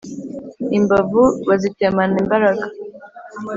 [0.77, 2.65] imbavu bazitemana imbaraga